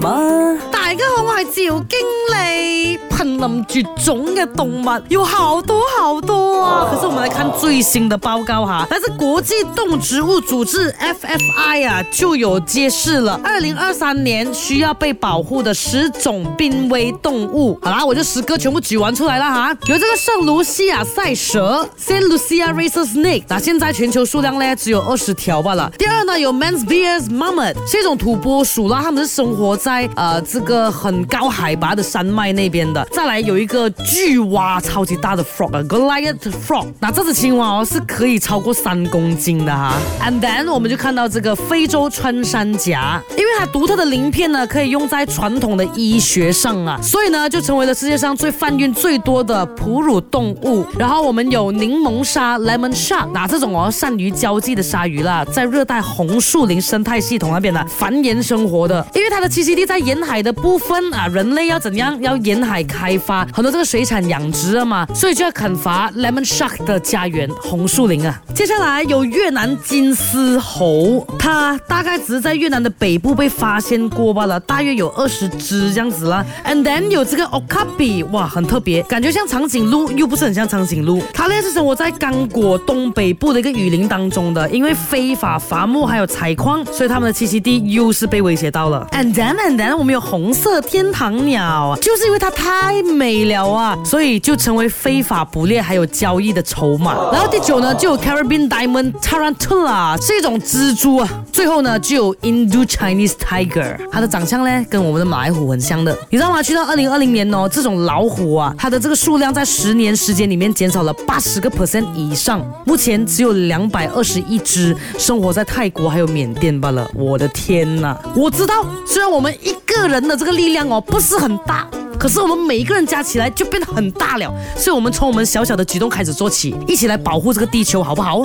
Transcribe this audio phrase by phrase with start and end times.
[3.23, 6.89] 临绝种嘅动物有好多好多啊！
[6.91, 17.77] 可是我们来看最新的报告哈，来自国际动植物组织 F F I 啊，就有揭示了二零二三年需要被保护的十种濒危动物。
[17.83, 25.91] 好啦，我就十个全部举完出来了哈，有这个圣卢西亚赛蛇 s a n Lucia Racer Snake，那现在全球数量呢只有二十条罢了。
[25.97, 33.07] 第二呢，有 m a n s b e a s Mammut，是一种土拨鼠啦，它们是生活在呃这个很高海拔的山脉那边的。
[33.13, 36.87] 再来有一个巨蛙，超级大的 frog a g o l i a t h frog。
[37.01, 39.93] 那这只青蛙哦，是可以超过三公斤的哈。
[40.21, 43.50] And then 我们就看到这个非洲穿山甲，因为。
[43.59, 50.85] 它独特的鳞片呢，可以用在传统的医学上啊，所以呢，就成为了世界上最贩运最多的哺乳动物。
[50.97, 68.41] 然后我们有柠檬鲨，lemon shark，那这种哦善于交际的鲨鱼啦，在热带红树林生态系统那边呢繁衍生活的，因为它的栖息地在沿海的部分啊，人类要怎样要沿海开发很多这个水产养殖嘛，所以就要砍伐 lemon shark 的家园红树林啊。
[68.55, 73.50] 接下来有越南金丝猴，它大概只是在越南的北部被。
[73.57, 76.45] 发现过罢了，大约有二十只这样子啦。
[76.65, 81.21] And then 有这个 okapi，哇，很特别，感觉像长颈鹿，又不是很像长颈鹿。
[81.33, 84.61] 它呢是生活在刚果东北部的一个雨林当中的。
[84.71, 89.05] 因为非法伐木还有采矿，所以它们的栖息地又是被威胁到了。
[89.11, 97.13] And then，And then 我们有红色天堂鸟，就是因为它太美了啊，所以就成为非法捕猎还有交易的筹码。
[97.31, 101.40] 然后第九呢，就有 Caribbean Diamond Tarantula，是一种蜘蛛啊。
[101.51, 106.63] 最后呢，就有 Indo Chinese tiger，它的长相呢跟我们的马来虎很像的，你知道吗？
[106.63, 117.09] 去到二零二零年哦，这种老虎啊，它的这个数量在十年时间里面减少了八十个 percent 以上，目前只有两百二十一只生活在泰国还有缅甸罢了。
[117.13, 118.17] 我的天呐！
[118.35, 121.85] 我知道，虽然我们一个人的这个力量哦不是很大，
[122.17, 128.41] 可是我们每一个人加起来就变得很大了，所以我们从我们小小的举动开始做起，一起来保护这个地球，好不好？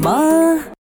[0.00, 0.47] the